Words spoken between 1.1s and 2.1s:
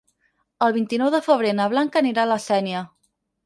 de febrer na Blanca